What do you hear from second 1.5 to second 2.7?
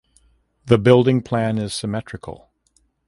is symmetrical.